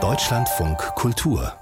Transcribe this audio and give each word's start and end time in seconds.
Deutschlandfunk 0.00 0.78
Kultur 0.94 1.52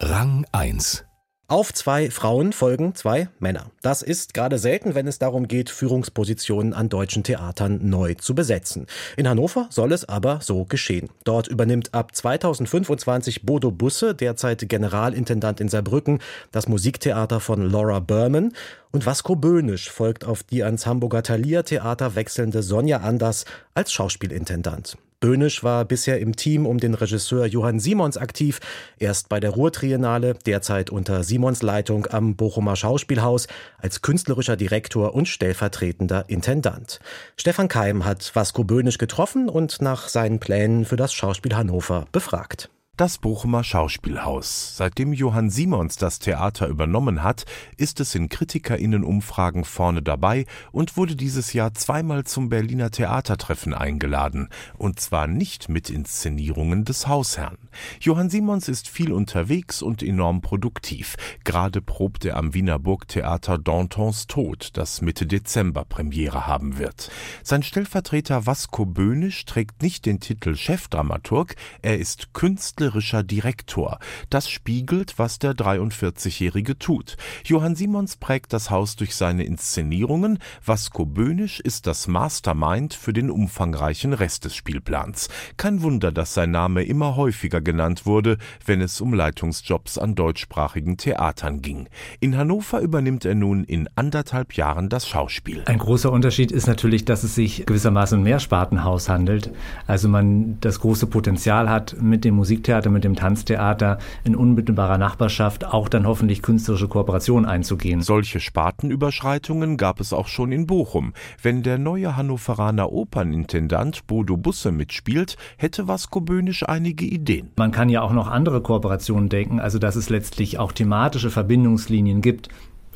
Rang 0.00 0.46
1 0.50 1.04
auf 1.48 1.74
zwei 1.74 2.10
Frauen 2.10 2.54
folgen 2.54 2.94
zwei 2.94 3.28
Männer. 3.38 3.66
Das 3.82 4.00
ist 4.00 4.32
gerade 4.32 4.58
selten, 4.58 4.94
wenn 4.94 5.06
es 5.06 5.18
darum 5.18 5.48
geht, 5.48 5.68
Führungspositionen 5.68 6.72
an 6.72 6.88
deutschen 6.88 7.24
Theatern 7.24 7.90
neu 7.90 8.14
zu 8.14 8.34
besetzen. 8.34 8.86
In 9.18 9.28
Hannover 9.28 9.66
soll 9.68 9.92
es 9.92 10.08
aber 10.08 10.40
so 10.40 10.64
geschehen. 10.64 11.10
Dort 11.24 11.48
übernimmt 11.48 11.92
ab 11.92 12.16
2025 12.16 13.44
Bodo 13.44 13.70
Busse, 13.70 14.14
derzeit 14.14 14.66
Generalintendant 14.66 15.60
in 15.60 15.68
Saarbrücken, 15.68 16.20
das 16.52 16.68
Musiktheater 16.68 17.38
von 17.38 17.68
Laura 17.68 18.00
Berman. 18.00 18.54
Und 18.90 19.04
Vasco 19.04 19.36
Böhnisch 19.36 19.90
folgt 19.90 20.24
auf 20.24 20.42
die 20.42 20.64
ans 20.64 20.86
Hamburger 20.86 21.22
Thalia 21.22 21.64
Theater 21.64 22.14
wechselnde 22.14 22.62
Sonja 22.62 23.00
Anders 23.00 23.44
als 23.74 23.92
Schauspielintendant. 23.92 24.96
Böhnisch 25.22 25.62
war 25.62 25.84
bisher 25.84 26.18
im 26.18 26.34
Team 26.34 26.66
um 26.66 26.78
den 26.78 26.94
Regisseur 26.94 27.46
Johann 27.46 27.78
Simons 27.78 28.16
aktiv, 28.16 28.58
erst 28.98 29.28
bei 29.28 29.38
der 29.38 29.50
Ruhrtriennale, 29.50 30.34
derzeit 30.34 30.90
unter 30.90 31.22
Simons 31.22 31.62
Leitung 31.62 32.08
am 32.08 32.34
Bochumer 32.34 32.74
Schauspielhaus 32.74 33.46
als 33.78 34.02
künstlerischer 34.02 34.56
Direktor 34.56 35.14
und 35.14 35.28
stellvertretender 35.28 36.24
Intendant. 36.26 36.98
Stefan 37.36 37.68
Keim 37.68 38.04
hat 38.04 38.32
Vasco 38.34 38.64
Böhnisch 38.64 38.98
getroffen 38.98 39.48
und 39.48 39.80
nach 39.80 40.08
seinen 40.08 40.40
Plänen 40.40 40.84
für 40.84 40.96
das 40.96 41.14
Schauspiel 41.14 41.54
Hannover 41.54 42.06
befragt. 42.10 42.68
Das 43.02 43.18
Bochumer 43.18 43.64
Schauspielhaus. 43.64 44.76
Seitdem 44.76 45.12
Johann 45.12 45.50
Simons 45.50 45.96
das 45.96 46.20
Theater 46.20 46.68
übernommen 46.68 47.24
hat, 47.24 47.46
ist 47.76 47.98
es 47.98 48.14
in 48.14 48.28
Kritikerinnenumfragen 48.28 49.64
vorne 49.64 50.02
dabei 50.02 50.46
und 50.70 50.96
wurde 50.96 51.16
dieses 51.16 51.52
Jahr 51.52 51.74
zweimal 51.74 52.22
zum 52.22 52.48
Berliner 52.48 52.92
Theatertreffen 52.92 53.74
eingeladen. 53.74 54.50
Und 54.78 55.00
zwar 55.00 55.26
nicht 55.26 55.68
mit 55.68 55.90
Inszenierungen 55.90 56.84
des 56.84 57.08
Hausherrn. 57.08 57.58
Johann 57.98 58.30
Simons 58.30 58.68
ist 58.68 58.88
viel 58.88 59.10
unterwegs 59.10 59.82
und 59.82 60.04
enorm 60.04 60.40
produktiv. 60.40 61.16
Gerade 61.42 61.82
probt 61.82 62.24
er 62.24 62.36
am 62.36 62.54
Wiener 62.54 62.78
Burgtheater 62.78 63.58
Dantons 63.58 64.28
Tod, 64.28 64.70
das 64.74 65.02
Mitte 65.02 65.26
Dezember 65.26 65.84
Premiere 65.84 66.46
haben 66.46 66.78
wird. 66.78 67.10
Sein 67.42 67.64
Stellvertreter 67.64 68.46
Vasco 68.46 68.86
Böhnisch 68.86 69.44
trägt 69.44 69.82
nicht 69.82 70.06
den 70.06 70.20
Titel 70.20 70.54
Chefdramaturg, 70.54 71.56
er 71.80 71.98
ist 71.98 72.32
Künstler 72.32 72.91
künstlerischer 72.92 73.22
Direktor. 73.22 73.98
Das 74.30 74.48
spiegelt, 74.48 75.18
was 75.18 75.38
der 75.38 75.52
43-Jährige 75.54 76.78
tut. 76.78 77.16
Johann 77.44 77.74
Simons 77.74 78.16
prägt 78.16 78.52
das 78.52 78.70
Haus 78.70 78.96
durch 78.96 79.16
seine 79.16 79.44
Inszenierungen. 79.44 80.38
Vasco 80.64 81.06
Böhnisch 81.06 81.60
ist 81.60 81.86
das 81.86 82.06
Mastermind 82.06 82.94
für 82.94 83.12
den 83.12 83.30
umfangreichen 83.30 84.12
Rest 84.12 84.44
des 84.44 84.54
Spielplans. 84.54 85.28
Kein 85.56 85.82
Wunder, 85.82 86.12
dass 86.12 86.34
sein 86.34 86.50
Name 86.50 86.84
immer 86.84 87.16
häufiger 87.16 87.60
genannt 87.60 88.06
wurde, 88.06 88.36
wenn 88.66 88.80
es 88.80 89.00
um 89.00 89.14
Leitungsjobs 89.14 89.98
an 89.98 90.14
deutschsprachigen 90.14 90.96
Theatern 90.96 91.62
ging. 91.62 91.88
In 92.20 92.36
Hannover 92.36 92.80
übernimmt 92.80 93.24
er 93.24 93.34
nun 93.34 93.64
in 93.64 93.88
anderthalb 93.96 94.54
Jahren 94.54 94.88
das 94.88 95.08
Schauspiel. 95.08 95.62
Ein 95.66 95.78
großer 95.78 96.12
Unterschied 96.12 96.52
ist 96.52 96.66
natürlich, 96.66 97.04
dass 97.04 97.24
es 97.24 97.34
sich 97.34 97.64
gewissermaßen 97.64 98.18
um 98.18 98.24
Mehrspartenhaus 98.24 99.08
handelt. 99.08 99.50
Also 99.86 100.08
man 100.08 100.58
das 100.60 100.80
große 100.80 101.06
Potenzial 101.06 101.70
hat, 101.70 101.96
mit 102.00 102.24
dem 102.24 102.34
Musiktheater 102.34 102.71
Musiktheater, 102.72 102.90
mit 102.90 103.04
dem 103.04 103.16
Tanztheater 103.16 103.98
in 104.24 104.34
unmittelbarer 104.34 104.96
Nachbarschaft 104.96 105.64
auch 105.64 105.88
dann 105.90 106.06
hoffentlich 106.06 106.40
künstlerische 106.40 106.88
Kooperationen 106.88 107.44
einzugehen. 107.44 108.00
Solche 108.00 108.40
Spartenüberschreitungen 108.40 109.76
gab 109.76 110.00
es 110.00 110.12
auch 110.14 110.26
schon 110.26 110.52
in 110.52 110.66
Bochum. 110.66 111.12
Wenn 111.42 111.62
der 111.62 111.76
neue 111.76 112.16
Hannoveraner 112.16 112.90
Opernintendant 112.90 114.06
Bodo 114.06 114.38
Busse 114.38 114.72
mitspielt, 114.72 115.36
hätte 115.58 115.86
Vasco 115.86 116.20
Böhnisch 116.20 116.66
einige 116.66 117.04
Ideen. 117.04 117.50
Man 117.56 117.72
kann 117.72 117.90
ja 117.90 118.00
auch 118.00 118.12
noch 118.12 118.28
andere 118.28 118.62
Kooperationen 118.62 119.28
denken, 119.28 119.60
also 119.60 119.78
dass 119.78 119.96
es 119.96 120.08
letztlich 120.08 120.58
auch 120.58 120.72
thematische 120.72 121.30
Verbindungslinien 121.30 122.22
gibt. 122.22 122.48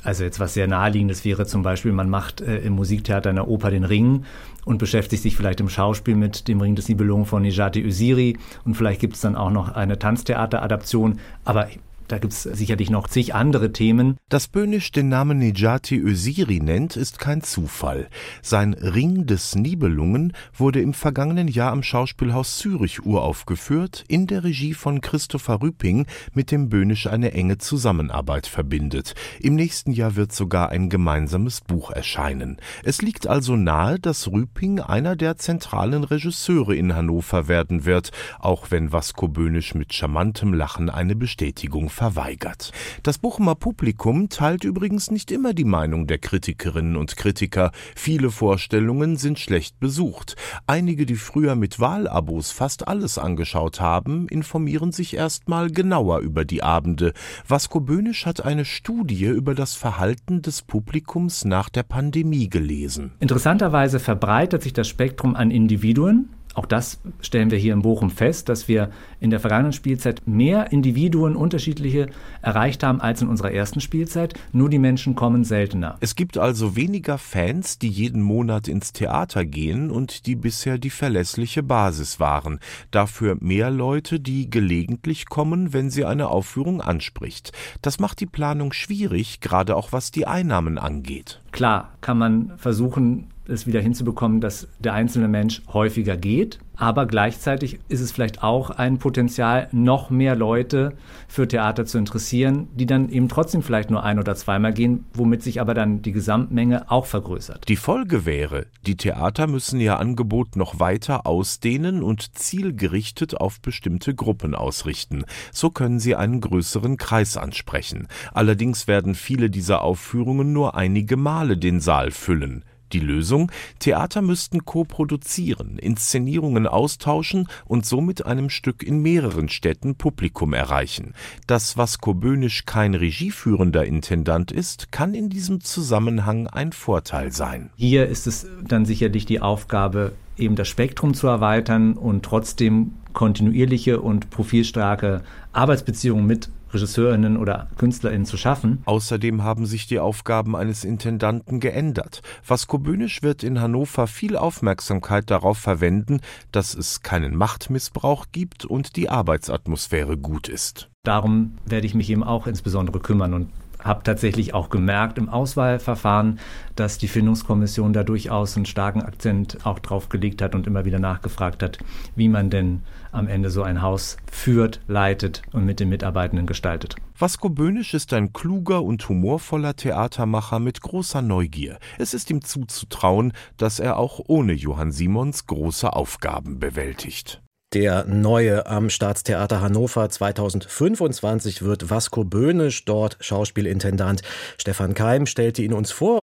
Also 0.06 0.22
jetzt 0.22 0.38
was 0.38 0.54
sehr 0.54 0.68
naheliegendes 0.68 1.24
wäre 1.24 1.46
zum 1.46 1.64
Beispiel, 1.64 1.90
man 1.90 2.08
macht 2.08 2.40
äh, 2.40 2.58
im 2.58 2.74
Musiktheater 2.74 3.28
einer 3.28 3.48
Oper 3.48 3.72
den 3.72 3.82
Ring 3.82 4.24
und 4.64 4.78
beschäftigt 4.78 5.20
sich 5.20 5.36
vielleicht 5.36 5.58
im 5.58 5.68
Schauspiel 5.68 6.14
mit 6.14 6.46
dem 6.46 6.60
Ring 6.60 6.76
des 6.76 6.88
Nibelungen 6.88 7.26
von 7.26 7.42
Nejati 7.42 7.84
Usiri 7.84 8.38
und 8.64 8.76
vielleicht 8.76 9.00
gibt 9.00 9.16
es 9.16 9.22
dann 9.22 9.34
auch 9.34 9.50
noch 9.50 9.74
eine 9.74 9.98
Tanztheateradaption. 9.98 11.18
Aber 11.44 11.66
da 12.08 12.18
gibt 12.18 12.32
es 12.32 12.42
sicherlich 12.42 12.90
noch 12.90 13.08
zig 13.08 13.34
andere 13.34 13.72
Themen. 13.72 14.16
Dass 14.28 14.48
Böhnisch 14.48 14.92
den 14.92 15.08
Namen 15.08 15.38
Nejati 15.38 15.98
Öziri 15.98 16.60
nennt, 16.60 16.96
ist 16.96 17.18
kein 17.18 17.42
Zufall. 17.42 18.08
Sein 18.42 18.74
Ring 18.74 19.26
des 19.26 19.54
Nibelungen 19.54 20.32
wurde 20.54 20.80
im 20.80 20.94
vergangenen 20.94 21.48
Jahr 21.48 21.72
am 21.72 21.82
Schauspielhaus 21.82 22.58
Zürich 22.58 23.04
uraufgeführt, 23.04 24.04
in 24.08 24.26
der 24.26 24.44
Regie 24.44 24.74
von 24.74 25.00
Christopher 25.00 25.60
Rüping, 25.62 26.06
mit 26.32 26.50
dem 26.50 26.68
Böhnisch 26.68 27.06
eine 27.06 27.32
enge 27.32 27.58
Zusammenarbeit 27.58 28.46
verbindet. 28.46 29.14
Im 29.40 29.54
nächsten 29.54 29.92
Jahr 29.92 30.16
wird 30.16 30.32
sogar 30.32 30.70
ein 30.70 30.88
gemeinsames 30.88 31.60
Buch 31.60 31.90
erscheinen. 31.90 32.58
Es 32.84 33.02
liegt 33.02 33.26
also 33.26 33.56
nahe, 33.56 33.98
dass 33.98 34.30
Rüping 34.30 34.80
einer 34.80 35.16
der 35.16 35.36
zentralen 35.36 36.04
Regisseure 36.04 36.74
in 36.74 36.94
Hannover 36.94 37.48
werden 37.48 37.84
wird, 37.84 38.10
auch 38.38 38.70
wenn 38.70 38.92
Vasco 38.92 39.28
Böhnisch 39.28 39.74
mit 39.74 39.92
charmantem 39.92 40.54
Lachen 40.54 40.90
eine 40.90 41.16
Bestätigung 41.16 41.88
verweigert. 41.96 42.72
Das 43.02 43.18
Bochumer 43.18 43.54
Publikum 43.54 44.28
teilt 44.28 44.64
übrigens 44.64 45.10
nicht 45.10 45.32
immer 45.32 45.54
die 45.54 45.64
Meinung 45.64 46.06
der 46.06 46.18
Kritikerinnen 46.18 46.94
und 46.94 47.16
Kritiker. 47.16 47.72
Viele 47.96 48.30
Vorstellungen 48.30 49.16
sind 49.16 49.38
schlecht 49.38 49.80
besucht. 49.80 50.36
Einige, 50.66 51.06
die 51.06 51.16
früher 51.16 51.56
mit 51.56 51.80
Wahlabos 51.80 52.52
fast 52.52 52.86
alles 52.86 53.16
angeschaut 53.16 53.80
haben, 53.80 54.28
informieren 54.28 54.92
sich 54.92 55.14
erstmal 55.14 55.70
genauer 55.70 56.20
über 56.20 56.44
die 56.44 56.62
Abende. 56.62 57.14
Vasco 57.48 57.80
Böhnisch 57.80 58.26
hat 58.26 58.44
eine 58.44 58.66
Studie 58.66 59.24
über 59.24 59.54
das 59.54 59.74
Verhalten 59.74 60.42
des 60.42 60.62
Publikums 60.62 61.46
nach 61.46 61.70
der 61.70 61.82
Pandemie 61.82 62.50
gelesen. 62.50 63.12
Interessanterweise 63.20 64.00
verbreitet 64.00 64.62
sich 64.62 64.74
das 64.74 64.86
Spektrum 64.86 65.34
an 65.34 65.50
Individuen, 65.50 66.28
auch 66.56 66.64
das 66.64 67.00
stellen 67.20 67.50
wir 67.50 67.58
hier 67.58 67.74
in 67.74 67.82
Bochum 67.82 68.10
fest, 68.10 68.48
dass 68.48 68.66
wir 68.66 68.90
in 69.20 69.28
der 69.28 69.40
vergangenen 69.40 69.74
Spielzeit 69.74 70.22
mehr 70.26 70.72
Individuen 70.72 71.36
unterschiedliche 71.36 72.08
erreicht 72.40 72.82
haben 72.82 73.02
als 73.02 73.20
in 73.20 73.28
unserer 73.28 73.52
ersten 73.52 73.82
Spielzeit. 73.82 74.32
Nur 74.52 74.70
die 74.70 74.78
Menschen 74.78 75.14
kommen 75.14 75.44
seltener. 75.44 75.98
Es 76.00 76.16
gibt 76.16 76.38
also 76.38 76.74
weniger 76.74 77.18
Fans, 77.18 77.78
die 77.78 77.90
jeden 77.90 78.22
Monat 78.22 78.68
ins 78.68 78.94
Theater 78.94 79.44
gehen 79.44 79.90
und 79.90 80.24
die 80.24 80.34
bisher 80.34 80.78
die 80.78 80.88
verlässliche 80.88 81.62
Basis 81.62 82.20
waren. 82.20 82.58
Dafür 82.90 83.36
mehr 83.38 83.70
Leute, 83.70 84.18
die 84.18 84.48
gelegentlich 84.48 85.26
kommen, 85.26 85.74
wenn 85.74 85.90
sie 85.90 86.06
eine 86.06 86.28
Aufführung 86.28 86.80
anspricht. 86.80 87.52
Das 87.82 88.00
macht 88.00 88.20
die 88.20 88.26
Planung 88.26 88.72
schwierig, 88.72 89.40
gerade 89.40 89.76
auch 89.76 89.92
was 89.92 90.10
die 90.10 90.26
Einnahmen 90.26 90.78
angeht. 90.78 91.42
Klar 91.52 91.92
kann 92.00 92.16
man 92.16 92.52
versuchen, 92.56 93.28
es 93.48 93.66
wieder 93.66 93.80
hinzubekommen, 93.80 94.40
dass 94.40 94.68
der 94.78 94.94
einzelne 94.94 95.28
Mensch 95.28 95.62
häufiger 95.72 96.16
geht. 96.16 96.58
Aber 96.76 97.06
gleichzeitig 97.06 97.78
ist 97.88 98.00
es 98.00 98.12
vielleicht 98.12 98.42
auch 98.42 98.68
ein 98.68 98.98
Potenzial, 98.98 99.68
noch 99.72 100.10
mehr 100.10 100.36
Leute 100.36 100.92
für 101.26 101.48
Theater 101.48 101.86
zu 101.86 101.96
interessieren, 101.96 102.68
die 102.74 102.84
dann 102.84 103.08
eben 103.08 103.28
trotzdem 103.28 103.62
vielleicht 103.62 103.90
nur 103.90 104.02
ein 104.02 104.18
oder 104.18 104.34
zweimal 104.36 104.74
gehen, 104.74 105.06
womit 105.14 105.42
sich 105.42 105.60
aber 105.60 105.72
dann 105.72 106.02
die 106.02 106.12
Gesamtmenge 106.12 106.90
auch 106.90 107.06
vergrößert. 107.06 107.66
Die 107.68 107.76
Folge 107.76 108.26
wäre, 108.26 108.66
die 108.86 108.96
Theater 108.96 109.46
müssen 109.46 109.80
ihr 109.80 109.98
Angebot 109.98 110.56
noch 110.56 110.78
weiter 110.78 111.26
ausdehnen 111.26 112.02
und 112.02 112.36
zielgerichtet 112.36 113.40
auf 113.40 113.60
bestimmte 113.62 114.14
Gruppen 114.14 114.54
ausrichten. 114.54 115.24
So 115.52 115.70
können 115.70 115.98
sie 115.98 116.14
einen 116.14 116.42
größeren 116.42 116.98
Kreis 116.98 117.38
ansprechen. 117.38 118.06
Allerdings 118.34 118.86
werden 118.86 119.14
viele 119.14 119.48
dieser 119.48 119.80
Aufführungen 119.80 120.52
nur 120.52 120.74
einige 120.74 121.16
Male 121.16 121.56
den 121.56 121.80
Saal 121.80 122.10
füllen. 122.10 122.64
Die 122.92 123.00
Lösung? 123.00 123.50
Theater 123.78 124.22
müssten 124.22 124.64
co-produzieren, 124.64 125.78
Inszenierungen 125.78 126.66
austauschen 126.66 127.48
und 127.64 127.84
so 127.86 128.00
mit 128.00 128.26
einem 128.26 128.50
Stück 128.50 128.82
in 128.82 129.00
mehreren 129.00 129.48
Städten 129.48 129.96
Publikum 129.96 130.52
erreichen. 130.52 131.14
Dass 131.46 131.76
Vasco 131.76 132.14
Böhnisch 132.14 132.64
kein 132.66 132.94
regieführender 132.94 133.84
Intendant 133.84 134.52
ist, 134.52 134.92
kann 134.92 135.14
in 135.14 135.28
diesem 135.28 135.60
Zusammenhang 135.60 136.46
ein 136.46 136.72
Vorteil 136.72 137.32
sein. 137.32 137.70
Hier 137.76 138.06
ist 138.06 138.26
es 138.26 138.46
dann 138.66 138.84
sicherlich 138.84 139.26
die 139.26 139.40
Aufgabe, 139.40 140.12
eben 140.36 140.56
das 140.56 140.68
Spektrum 140.68 141.14
zu 141.14 141.26
erweitern 141.26 141.94
und 141.94 142.24
trotzdem 142.24 142.92
kontinuierliche 143.12 144.00
und 144.00 144.30
profilstarke 144.30 145.22
Arbeitsbeziehungen 145.52 146.26
mit 146.26 146.50
Regisseurinnen 146.72 147.36
oder 147.36 147.68
Künstlerinnen 147.76 148.26
zu 148.26 148.36
schaffen. 148.36 148.82
Außerdem 148.84 149.42
haben 149.42 149.66
sich 149.66 149.86
die 149.86 149.98
Aufgaben 149.98 150.56
eines 150.56 150.84
Intendanten 150.84 151.60
geändert. 151.60 152.22
Vasco 152.46 152.78
Böhnisch 152.78 153.22
wird 153.22 153.42
in 153.42 153.60
Hannover 153.60 154.06
viel 154.06 154.36
Aufmerksamkeit 154.36 155.30
darauf 155.30 155.58
verwenden, 155.58 156.20
dass 156.52 156.74
es 156.74 157.02
keinen 157.02 157.36
Machtmissbrauch 157.36 158.26
gibt 158.32 158.64
und 158.64 158.96
die 158.96 159.08
Arbeitsatmosphäre 159.08 160.16
gut 160.16 160.48
ist. 160.48 160.88
Darum 161.02 161.58
werde 161.64 161.86
ich 161.86 161.94
mich 161.94 162.10
eben 162.10 162.24
auch 162.24 162.46
insbesondere 162.46 162.98
kümmern 162.98 163.32
und 163.32 163.50
habe 163.86 164.02
tatsächlich 164.02 164.54
auch 164.54 164.70
gemerkt 164.70 165.18
im 165.18 165.28
Auswahlverfahren, 165.28 166.38
dass 166.74 166.98
die 166.98 167.08
Findungskommission 167.08 167.92
da 167.92 168.02
durchaus 168.02 168.56
einen 168.56 168.66
starken 168.66 169.02
Akzent 169.02 169.58
auch 169.64 169.78
drauf 169.78 170.08
gelegt 170.08 170.42
hat 170.42 170.54
und 170.54 170.66
immer 170.66 170.84
wieder 170.84 170.98
nachgefragt 170.98 171.62
hat, 171.62 171.78
wie 172.14 172.28
man 172.28 172.50
denn 172.50 172.82
am 173.12 173.28
Ende 173.28 173.50
so 173.50 173.62
ein 173.62 173.82
Haus 173.82 174.16
führt, 174.30 174.80
leitet 174.88 175.42
und 175.52 175.64
mit 175.64 175.80
den 175.80 175.88
Mitarbeitenden 175.88 176.46
gestaltet. 176.46 176.96
Vasco 177.18 177.48
Böhnisch 177.48 177.94
ist 177.94 178.12
ein 178.12 178.32
kluger 178.32 178.82
und 178.82 179.08
humorvoller 179.08 179.74
Theatermacher 179.74 180.58
mit 180.58 180.82
großer 180.82 181.22
Neugier. 181.22 181.78
Es 181.98 182.12
ist 182.12 182.30
ihm 182.30 182.42
zuzutrauen, 182.42 183.32
dass 183.56 183.80
er 183.80 183.96
auch 183.96 184.20
ohne 184.26 184.52
Johann 184.52 184.92
Simons 184.92 185.46
große 185.46 185.92
Aufgaben 185.92 186.58
bewältigt. 186.58 187.40
Der 187.74 188.04
neue 188.04 188.66
am 188.66 188.90
Staatstheater 188.90 189.60
Hannover 189.60 190.08
2025 190.08 191.62
wird 191.62 191.90
Vasco 191.90 192.24
Böhnisch, 192.24 192.84
dort 192.84 193.16
Schauspielintendant. 193.20 194.22
Stefan 194.56 194.94
Keim 194.94 195.26
stellte 195.26 195.62
ihn 195.62 195.72
uns 195.72 195.90
vor. 195.90 196.20